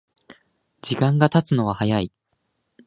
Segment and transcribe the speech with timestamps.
[0.81, 2.11] 時間がたつのは早い